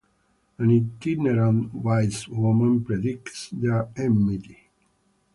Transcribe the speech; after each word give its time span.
An 0.57 0.71
itinerant 0.71 1.75
wise 1.75 2.27
woman 2.27 2.83
predicts 2.83 3.51
their 3.51 3.87
enmity. 3.95 4.71